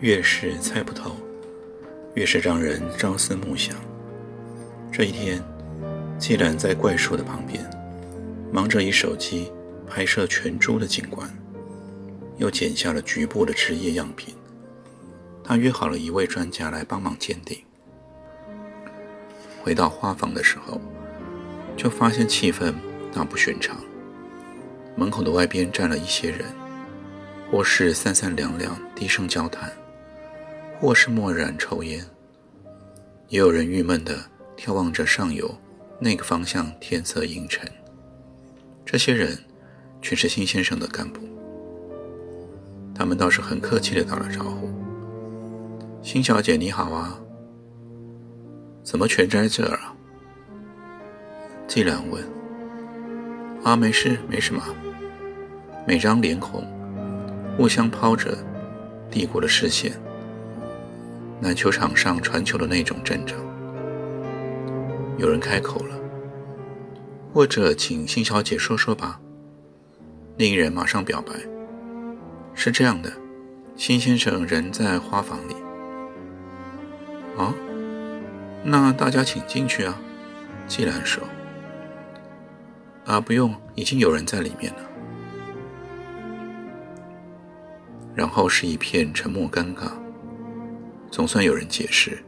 [0.00, 1.16] 越是猜不透，
[2.14, 3.74] 越是让人朝思暮想。
[4.92, 5.42] 这一天，
[6.18, 7.64] 季然在怪树的旁边，
[8.52, 9.50] 忙着以手机
[9.86, 11.26] 拍摄全株的景观，
[12.36, 14.34] 又剪下了局部的枝叶样品。
[15.42, 17.58] 他约好了一位专家来帮忙鉴定。
[19.62, 20.78] 回到花房的时候，
[21.74, 22.74] 就发现气氛
[23.14, 23.78] 大不寻常。
[24.94, 26.44] 门口的外边站了一些人，
[27.50, 29.72] 或是三三两两低声交谈。
[30.78, 32.04] 或是默然抽烟，
[33.28, 34.14] 也有人郁闷地
[34.56, 35.52] 眺望着上游
[35.98, 37.66] 那个方向天色阴沉。
[38.84, 39.38] 这些人
[40.02, 41.20] 全是辛先生的干部，
[42.94, 44.68] 他们倒是很客气地打了招呼
[46.02, 47.18] ：“辛小姐你好啊，
[48.82, 49.94] 怎么全在这儿啊？”
[51.66, 52.22] 季然问
[53.64, 54.62] ：“啊，没事，没什么。”
[55.88, 56.64] 每张脸孔
[57.56, 58.36] 互相抛着
[59.10, 59.92] 帝国的视线。
[61.42, 63.36] 篮球场上传球的那种阵仗，
[65.18, 65.94] 有人开口了，
[67.32, 69.20] 或者请辛小姐说说吧。
[70.38, 71.34] 另一人马上表白
[72.54, 73.12] ：“是这样的，
[73.76, 75.54] 辛先生人在花房里。”
[77.36, 77.54] 啊，
[78.64, 79.98] 那大家请进去啊。
[80.66, 81.22] 季兰说
[83.04, 84.78] ：“啊，不用，已经有人在里面了。”
[88.16, 89.92] 然后是一片沉默，尴尬。
[91.10, 92.18] 总算有人解释，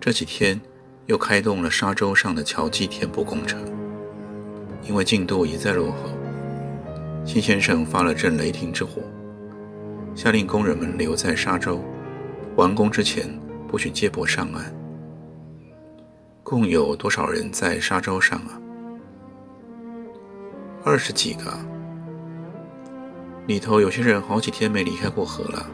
[0.00, 0.60] 这几天
[1.06, 3.60] 又开动了沙洲上的桥基填补工程，
[4.82, 6.10] 因为进度一再落后，
[7.24, 9.02] 辛先生发了阵雷霆之火，
[10.14, 11.82] 下令工人们留在沙洲，
[12.56, 13.28] 完工之前
[13.66, 14.72] 不许接驳上岸。
[16.44, 18.60] 共有多少人在沙洲上啊？
[20.84, 21.52] 二十几个，
[23.48, 25.68] 里头有些人好几天没离开过河了。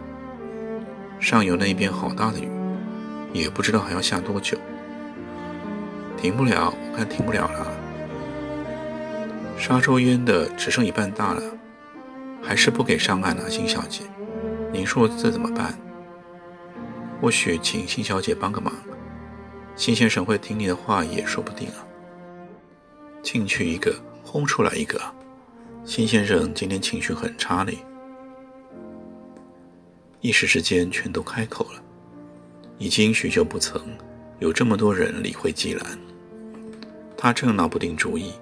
[1.22, 2.48] 上游那边好大的雨，
[3.32, 4.58] 也不知道还要下多久。
[6.16, 7.66] 停不了，我看停不了了。
[9.56, 11.40] 沙洲淹的只剩一半大了，
[12.42, 14.02] 还是不给上岸啊，辛小姐，
[14.72, 15.78] 您说这怎么办？
[17.20, 18.74] 或许请辛小姐帮个忙，
[19.76, 21.86] 辛先生会听你的话也说不定啊。
[23.22, 23.94] 进去一个，
[24.24, 25.00] 轰出来一个，
[25.84, 27.72] 辛先生今天情绪很差呢。
[30.22, 31.82] 一时之间，全都开口了。
[32.78, 33.82] 已经许久不曾
[34.38, 35.98] 有这么多人理会季兰。
[37.16, 38.32] 他正闹不定主意，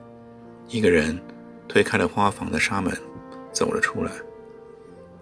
[0.68, 1.18] 一个人
[1.66, 2.94] 推开了花房的纱门，
[3.50, 4.12] 走了出来。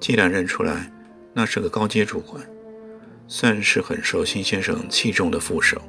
[0.00, 0.92] 季兰认出来，
[1.32, 2.44] 那是个高阶主管，
[3.28, 5.80] 算是很受辛先生器重的副手。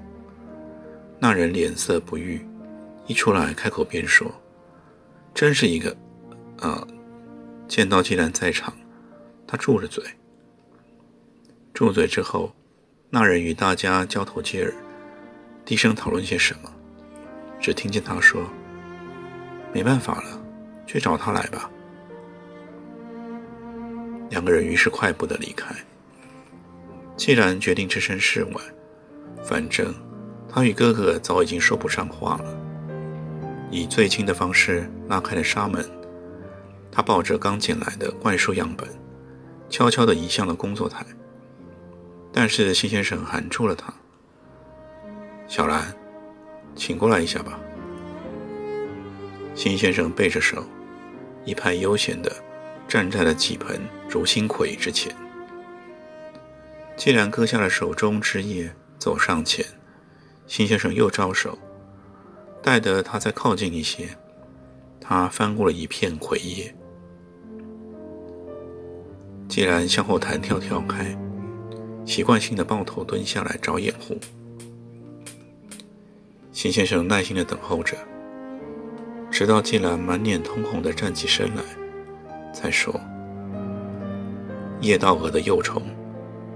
[1.20, 2.40] 那人脸色不悦，
[3.08, 4.32] 一出来开口便说
[5.34, 5.98] ：“真是一个……
[6.60, 6.88] 啊！”
[7.68, 8.72] 见到季兰在场，
[9.48, 10.04] 他住着嘴。
[11.80, 12.54] 住嘴之后，
[13.10, 14.74] 那人与大家交头接耳，
[15.64, 16.70] 低声讨论些什么。
[17.58, 18.44] 只听见他说
[19.72, 20.42] ：“没办法了，
[20.86, 21.72] 去找他来吧。”
[24.30, 25.74] 两个人于是快步的离开。
[27.16, 28.62] 既然决定置身事外，
[29.42, 29.96] 反正
[30.50, 32.58] 他与哥哥早已经说不上话了。
[33.72, 35.90] 以最轻的方式拉开了纱门，
[36.92, 38.86] 他抱着刚捡来的怪兽样本，
[39.70, 41.06] 悄悄地移向了工作台。
[42.32, 43.92] 但是辛先生喊住了他
[45.48, 45.94] ：“小兰，
[46.76, 47.60] 请过来一下吧。”
[49.56, 50.64] 辛先生背着手，
[51.44, 52.32] 一派悠闲地
[52.88, 55.14] 站在了几盆竹心葵之前。
[56.96, 59.66] 既然割下了手中枝叶，走上前，
[60.46, 61.58] 辛先生又招手，
[62.62, 64.10] 待得他再靠近一些，
[65.02, 66.74] 他翻过了一片葵叶。
[69.48, 71.18] 既然向后弹跳跳开。
[72.20, 74.18] 习惯性的抱头蹲下来找掩护，
[76.52, 77.96] 秦先生耐心的等候着，
[79.32, 81.64] 直到季兰满脸通红的站起身来，
[82.54, 82.94] 才说
[84.84, 85.82] ：“叶道蛾的幼虫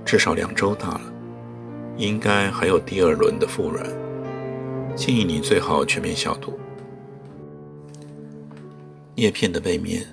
[0.03, 1.13] 至少两周大了，
[1.95, 3.87] 应该还有第二轮的复卵。
[4.97, 6.59] 建议你最好全面消毒。
[9.15, 10.05] 叶片的背面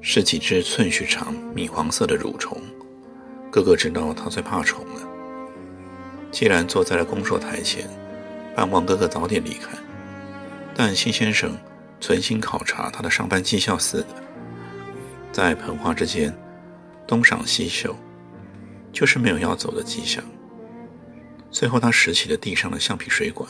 [0.00, 2.56] 是几只寸许长、米黄色的蠕虫。
[3.52, 5.02] 哥哥知道他最怕虫了。
[6.30, 7.86] 既然坐在了工作台前，
[8.56, 9.76] 盼望哥哥早点离开，
[10.74, 11.54] 但辛先生
[12.00, 14.06] 存心考察他的上班绩效似的，
[15.30, 16.34] 在盆花之间
[17.06, 17.94] 东赏西嗅，
[18.90, 20.24] 就是没有要走的迹象。
[21.50, 23.46] 最后，他拾起了地上的橡皮水管，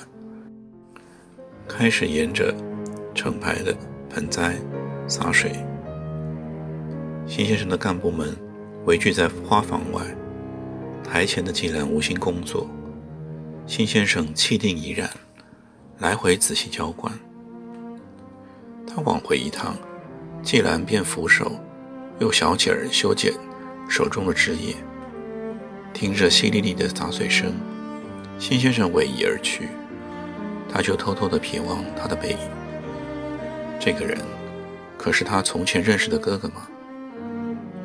[1.68, 2.52] 开始沿着
[3.14, 3.72] 成排的
[4.10, 4.56] 盆栽
[5.06, 5.52] 洒水。
[7.24, 8.36] 辛先生的干部们
[8.84, 10.02] 围聚在花房外，
[11.04, 12.68] 台前的季兰无心工作。
[13.64, 15.08] 辛先生气定怡然，
[16.00, 17.12] 来回仔细浇灌。
[18.84, 19.76] 他往回一趟，
[20.42, 21.52] 季兰便扶手
[22.18, 23.32] 用小剪儿修剪
[23.88, 24.74] 手中的枝叶，
[25.94, 27.54] 听着淅沥沥的洒水声。
[28.36, 29.68] 辛先生逶迤而去，
[30.68, 32.38] 他就偷偷地瞥望他的背影。
[33.78, 34.18] 这个人，
[34.98, 36.66] 可是他从前认识的哥哥吗？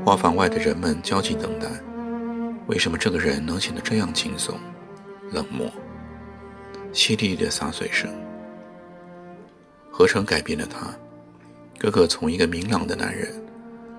[0.07, 1.67] 花房外的人们焦急等待，
[2.67, 4.57] 为什么这个人能显得这样轻松、
[5.33, 5.69] 冷漠？
[6.93, 8.09] 淅沥沥的洒水声，
[9.91, 10.95] 何成改变了他？
[11.77, 13.29] 哥哥从一个明朗的男人，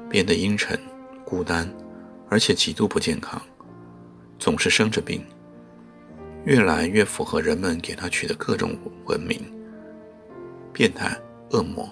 [0.08, 0.80] 变得阴沉、
[1.26, 1.70] 孤单，
[2.30, 3.38] 而且极度不健康，
[4.38, 5.22] 总是生着病。
[6.46, 8.74] 越来越符合人们给他取的各种
[9.04, 9.38] 文名：
[10.72, 11.14] 变态、
[11.50, 11.86] 恶魔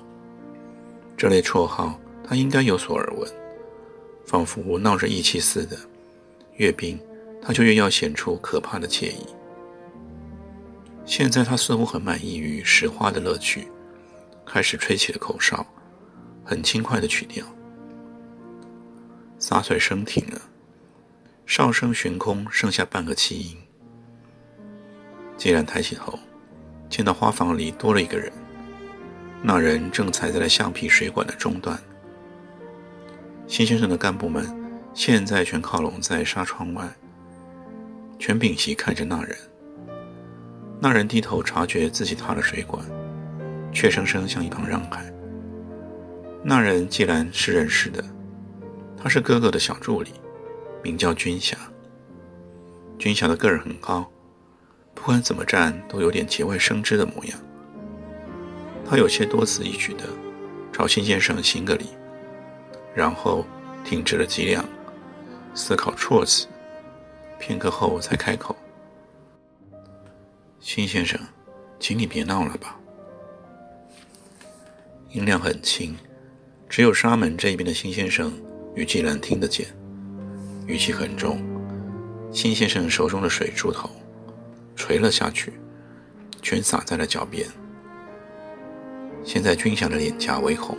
[1.19, 3.31] 这类绰号，他应该有所耳闻，
[4.27, 5.77] 仿佛闹着义气似的。
[6.57, 6.99] 越冰，
[7.41, 9.27] 他就越要显出可怕的惬意。
[11.05, 13.69] 现在他似乎很满意于拾花的乐趣，
[14.45, 15.65] 开始吹起了口哨，
[16.45, 17.45] 很轻快的曲调。
[19.39, 20.41] 洒水声停了，
[21.45, 23.57] 哨声悬空，剩下半个气音。
[25.37, 26.19] 既然抬起头，
[26.89, 28.33] 见到花房里多了一个人，
[29.43, 31.79] 那人正踩在了橡皮水管的中段。
[33.49, 34.45] 辛先生的干部们
[34.93, 36.89] 现在全靠拢在纱窗外，
[38.19, 39.37] 全屏息看着那人。
[40.81, 42.85] 那人低头察觉自己踏了水管，
[43.73, 45.05] 怯生生向一旁让开。
[46.43, 48.05] 那人既然是认识的，
[48.97, 50.11] 他是哥哥的小助理，
[50.83, 51.57] 名叫军霞。
[52.99, 54.11] 军霞的个儿很高。
[54.95, 57.39] 不管怎么站，都有点节外生枝的模样。
[58.89, 60.05] 他有些多此一举的
[60.73, 61.87] 朝辛先生行个礼，
[62.97, 63.45] 然后
[63.85, 64.65] 挺直了脊梁，
[65.55, 66.47] 思考措辞，
[67.39, 68.57] 片刻后才开口
[70.59, 71.21] ：“辛先生，
[71.79, 72.81] 请你别闹了吧。”
[75.13, 75.95] 音量很轻，
[76.71, 78.33] 只有沙门这一边的辛先生
[78.75, 79.67] 与季兰听得见，
[80.67, 81.45] 语气很重。
[82.33, 83.91] 辛先生手中的水珠头。
[84.75, 85.55] 垂了下去，
[86.43, 87.49] 全洒在了脚边。
[89.25, 90.77] 现在军霞的脸颊微红，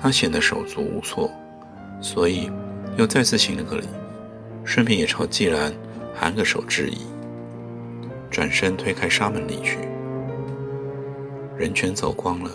[0.00, 1.30] 他显得手足无措，
[2.00, 2.50] 所以
[2.96, 3.86] 又再次行了个礼，
[4.64, 5.72] 顺便也朝季兰
[6.14, 6.98] 含个手致意，
[8.30, 9.78] 转身推开纱门离去。
[11.56, 12.50] 人全走光了，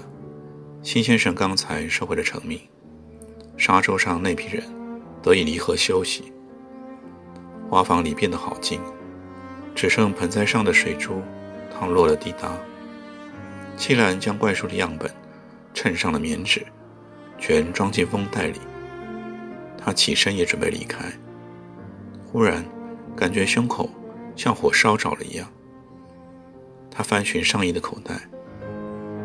[0.81, 2.59] 辛先生刚才收回了成命，
[3.57, 4.63] 沙洲上那批人
[5.21, 6.31] 得以离合休息。
[7.69, 8.79] 花房里变得好静。
[9.75, 11.19] 只剩盆栽上的水珠
[11.73, 12.55] 淌落了滴答。
[13.75, 15.09] 季兰将怪兽的样本
[15.73, 16.63] 衬上了棉纸，
[17.45, 18.61] 全装进封袋里。
[19.77, 21.11] 他起身也准备离开，
[22.25, 22.63] 忽然
[23.17, 23.89] 感觉胸口
[24.33, 25.45] 像火烧着了一样。
[26.89, 28.13] 他翻寻上衣的口袋，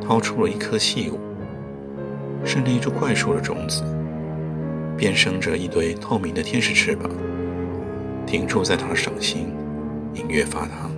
[0.01, 1.21] 掏出了一颗细物，
[2.45, 3.85] 是那株怪树的种子，
[4.97, 7.09] 便生着一堆透明的天使翅膀，
[8.27, 9.55] 停驻在他的掌心。
[10.15, 10.91] 隐约发烫。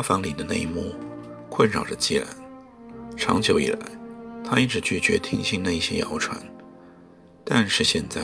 [0.00, 0.94] 花房里的那一幕
[1.50, 2.26] 困扰着季兰。
[3.18, 3.78] 长久以来，
[4.42, 6.40] 他一直拒绝听信那些谣传，
[7.44, 8.22] 但是现在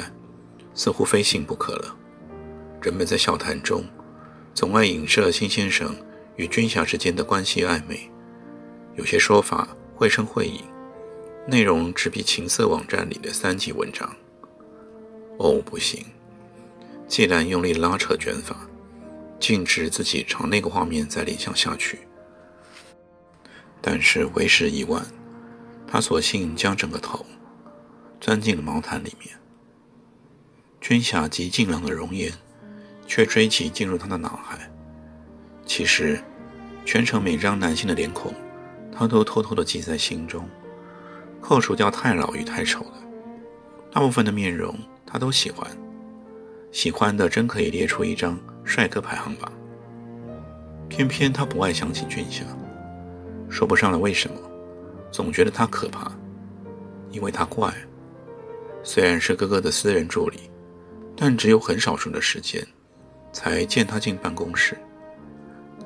[0.72, 1.94] 似乎非信不可了。
[2.80, 3.84] 人们在笑谈中
[4.54, 5.94] 总爱影射辛先生
[6.36, 8.10] 与军霞之间的关系暧昧，
[8.94, 10.62] 有些说法绘声绘影，
[11.46, 14.10] 内容只比情色网站里的三级文章。
[15.36, 16.02] 哦，不行！
[17.06, 18.66] 季兰用力拉扯卷发，
[19.38, 22.00] 禁止自己朝那个画面再联想下去。
[23.80, 25.06] 但是为时已晚，
[25.86, 27.24] 他索性将整个头
[28.20, 29.36] 钻进了毛毯里面。
[30.80, 32.32] 君霞极静朗的容颜，
[33.06, 34.70] 却追起进入他的脑海。
[35.64, 36.20] 其实，
[36.84, 38.32] 全程每张男性的脸孔，
[38.92, 40.48] 他都偷偷地记在心中。
[41.40, 42.92] 扣除掉太老与太丑的，
[43.92, 45.68] 大部分的面容他都喜欢。
[46.72, 49.50] 喜欢的真可以列出一张帅哥排行榜。
[50.88, 52.44] 偏偏他不爱想起君霞，
[53.48, 54.36] 说不上来为什么，
[55.10, 56.10] 总觉得他可怕，
[57.10, 57.72] 因为他怪。
[58.82, 60.50] 虽然是哥哥的私人助理，
[61.16, 62.64] 但只有很少数的时间
[63.32, 64.76] 才见他进办公室，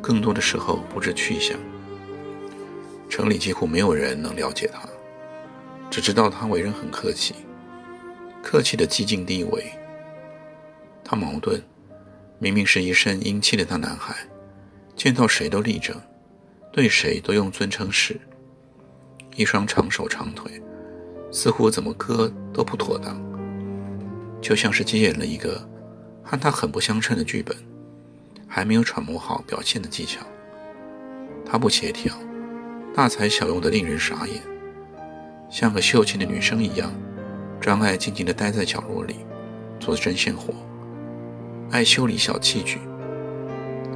[0.01, 1.57] 更多的时候不知去向。
[3.09, 4.89] 城里几乎没有人能了解他。
[5.91, 7.35] 只知道他为人很客气，
[8.43, 9.65] 客气的激进低微。
[11.03, 11.61] 他矛盾，
[12.43, 14.17] 明明是一身英气的大男孩，
[14.97, 15.95] 见到谁都立正，
[16.73, 18.19] 对谁都用尊称式，
[19.37, 20.51] 一双长手长腿，
[21.31, 23.21] 似乎怎么磕都不妥当，
[24.41, 25.69] 就像是接演了一个
[26.25, 27.55] 和他很不相称的剧本，
[28.49, 30.25] 还没有揣摩好表现的技巧。
[31.45, 32.17] 他不协调，
[32.95, 34.41] 大材小用的令人傻眼。
[35.51, 36.91] 像个秀气的女生一样，
[37.61, 39.17] 专爱静静地待在角落里，
[39.79, 40.55] 做针线活，
[41.71, 42.79] 爱修理小器具。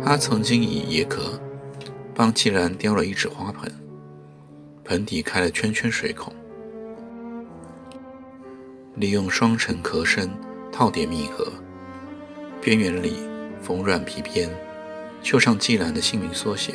[0.04, 1.40] 他曾经以野壳
[2.14, 3.72] 帮季兰雕了一只花盆，
[4.84, 6.32] 盆底开了圈圈水孔，
[8.96, 10.30] 利用双层壳身
[10.70, 11.50] 套叠密合，
[12.60, 13.16] 边缘里
[13.62, 14.48] 缝软皮边，
[15.22, 16.74] 绣上季兰的姓名缩写，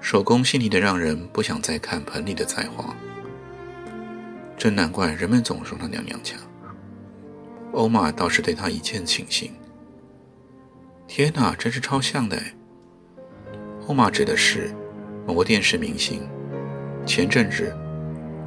[0.00, 2.94] 手工细腻的让人不想再看盆里的菜花。
[4.56, 6.38] 真难怪人们总说她娘娘腔。
[7.72, 9.50] 欧玛倒是对她一见倾心。
[11.06, 12.36] 天哪，真是超像的！
[13.86, 14.74] 欧玛指的是
[15.26, 16.22] 某个电视明星，
[17.06, 17.76] 前阵子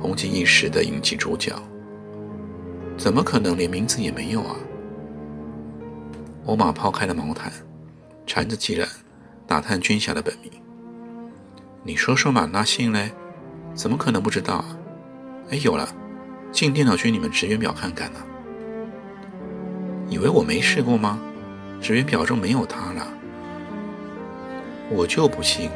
[0.01, 1.53] 红极一时的影集主角。
[2.97, 4.55] 怎么可能连名字也没有啊？
[6.45, 7.51] 欧玛抛开了毛毯，
[8.25, 8.89] 缠着季兰
[9.45, 10.51] 打探军霞的本名。
[11.83, 13.11] 你说说嘛，那信嘞？
[13.75, 14.77] 怎么可能不知道啊？
[15.51, 15.87] 哎，有了，
[16.51, 18.19] 进电脑去你们职员表看看呢。
[20.09, 21.21] 以为我没试过吗？
[21.81, 23.07] 职员表中没有他了。
[24.89, 25.69] 我就不信，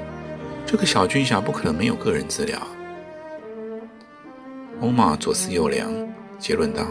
[0.65, 2.60] 这个小军侠不可能没有个人资料。
[4.79, 5.91] 欧玛左思右量，
[6.39, 6.86] 结论道：“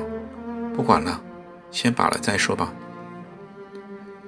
[0.77, 1.21] 不管了，
[1.71, 2.73] 先把了再说吧。”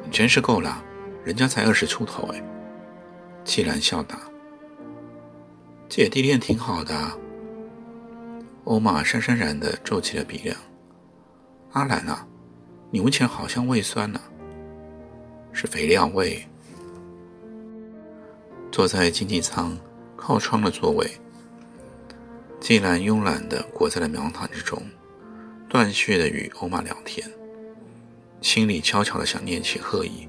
[0.05, 0.83] 你真是够了，
[1.25, 2.43] 人家才二十出头哎。
[3.45, 4.19] 季兰笑答
[5.89, 6.95] ：“姐弟恋挺好的。”
[8.65, 10.57] 欧玛潸潸然地皱起了鼻梁。
[11.73, 12.27] 阿兰啊，
[12.91, 14.21] 你闻起来好像胃酸呢，
[15.53, 16.45] 是肥料味。
[18.71, 19.79] 坐在经济舱
[20.17, 21.11] 靠窗的座位，
[22.59, 24.83] 季兰慵懒地裹在了苗毯之中，
[25.69, 27.31] 断续地与欧玛聊天，
[28.41, 30.29] 心里悄悄地想念起贺乙。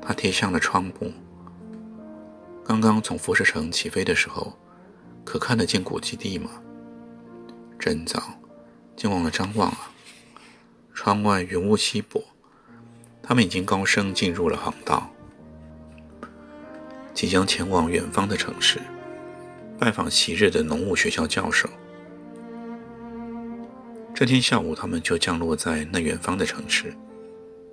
[0.00, 1.12] 他贴向了窗布，
[2.64, 4.56] 刚刚从辐射城起飞的时候，
[5.24, 6.50] 可看得见古基地吗？
[7.78, 8.22] 真早，
[8.96, 9.90] 竟忘了张望啊！
[10.94, 12.22] 窗外云雾稀薄，
[13.26, 15.10] 他们已经高升进入了航道，
[17.12, 18.80] 即将前往远方的城市，
[19.78, 21.68] 拜访昔日的农务学校教授。
[24.14, 26.94] 这天下午，他们就降落在那远方的城市，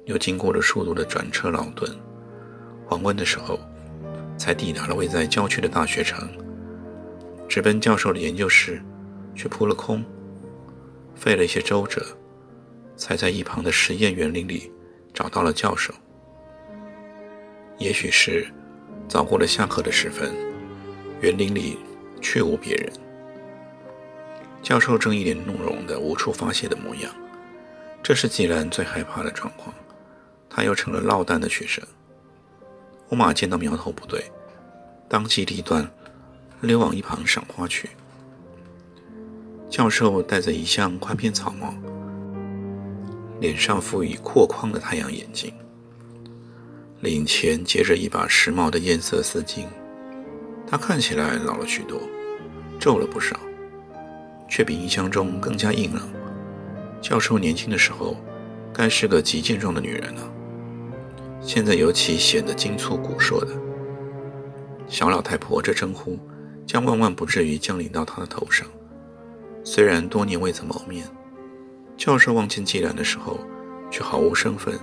[0.05, 1.89] 又经过了数度的转车劳顿，
[2.87, 3.59] 黄昏的时候，
[4.37, 6.27] 才抵达了位在郊区的大学城，
[7.47, 8.81] 直奔教授的研究室。
[9.35, 10.05] 却扑了空，
[11.15, 12.05] 费了一些周折，
[12.95, 14.71] 才在一旁的实验园林里
[15.13, 15.93] 找到了教授。
[17.77, 18.47] 也许是
[19.07, 20.33] 早过了下课的时分，
[21.21, 21.77] 园林里
[22.21, 22.91] 却无别人。
[24.61, 27.13] 教授正一脸怒容的无处发泄的模样，
[28.01, 29.73] 这是季兰最害怕的状况。
[30.49, 31.83] 他又成了落单的学生。
[33.09, 34.31] 欧玛见到苗头不对，
[35.09, 35.89] 当机立断，
[36.61, 37.89] 溜往一旁赏花去。
[39.69, 41.73] 教授戴着一向宽边草帽，
[43.43, 45.51] 脸上附以阔框的太阳眼镜，
[47.01, 49.65] 领前结着一把时髦的艳色丝巾。
[50.65, 51.99] 他看起来老了许多，
[52.79, 53.37] 皱了不少，
[54.47, 56.07] 却比印象中更加硬朗。
[57.01, 58.15] 教授年轻的时候，
[58.73, 60.21] 该是个极健壮的女人了，
[61.41, 63.49] 现在尤其显得精粗骨瘦的。
[64.87, 66.17] 小老太婆这称呼，
[66.65, 68.65] 将万万不至于降临到他的头上。
[69.65, 71.05] 虽然多年未曾谋面，
[71.97, 73.39] 教授望见季然的时候，
[73.89, 74.77] 却毫无身份，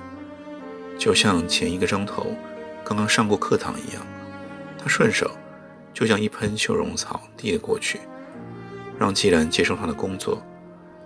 [0.99, 2.35] 就像前一个钟头
[2.85, 4.03] 刚刚上过课堂一样，
[4.79, 5.31] 他顺手
[5.93, 8.01] 就将一盆绣绒草递了过去，
[8.99, 10.43] 让季然接受他的工作，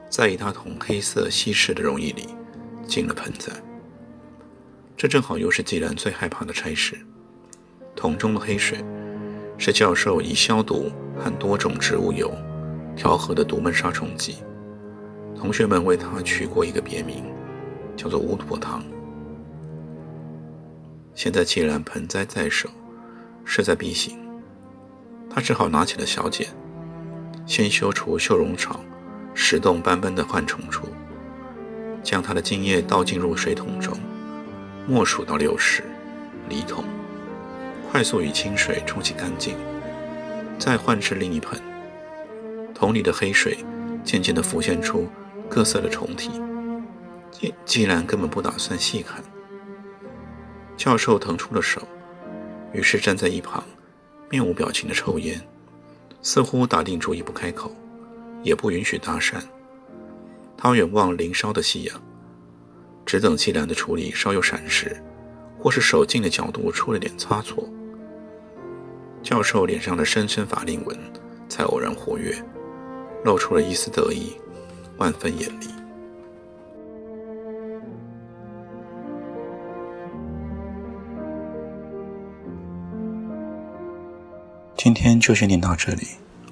[0.08, 2.28] 在一大桶黑色稀释的溶液里
[2.87, 3.52] 浸了盆栽。
[4.96, 6.96] 这正好又是季然最害怕的差事。
[7.96, 8.78] 桶中的黑水
[9.56, 12.32] 是教授以消毒和多种植物油
[12.94, 14.37] 调和的独门杀虫剂，
[15.44, 17.22] 同学们为他取过一个别名，
[17.98, 18.82] 叫做乌托汤。
[21.14, 22.66] 现在既然盆栽在手，
[23.44, 24.18] 势在必行，
[25.28, 26.48] 他只好拿起了小剪，
[27.44, 28.80] 先修除绣绒草
[29.34, 30.86] 石洞斑斑的患虫处，
[32.02, 33.94] 将它的茎叶倒进入水桶中，
[34.88, 35.82] 默数到六十，
[36.48, 36.82] 离桶，
[37.90, 39.54] 快速与清水冲洗干净，
[40.58, 41.60] 再换至另一盆。
[42.72, 43.58] 桶里的黑水
[44.02, 45.06] 渐渐地浮现出
[45.48, 46.30] 各色的虫体，
[47.30, 49.22] 既既然根本不打算细看。
[50.76, 51.80] 教授腾出了手，
[52.72, 53.62] 于是站在一旁，
[54.28, 55.40] 面无表情的抽烟，
[56.20, 57.70] 似乎打定主意不开口，
[58.42, 59.34] 也不允许搭讪。
[60.56, 62.02] 他远望林梢的夕阳，
[63.06, 65.00] 只等季兰的处理稍有闪失，
[65.58, 67.68] 或是手劲的角度出了点差错，
[69.22, 70.98] 教授脸上的深深法令纹
[71.48, 72.34] 才偶然活跃，
[73.24, 74.36] 露出了一丝得意，
[74.96, 75.66] 万分严厉。
[84.76, 86.06] 今天就先听到这里，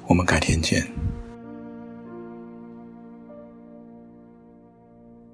[0.07, 0.87] 我们改天见。